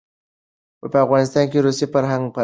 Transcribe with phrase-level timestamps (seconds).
[0.91, 2.39] په افغانستان کې روسي فرهنګ پراخه و.